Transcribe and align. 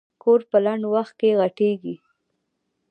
کور 0.23 0.39
په 0.49 0.57
لنډ 0.65 0.83
وخت 0.95 1.13
کې 1.19 1.37
غټېږي. 1.39 1.95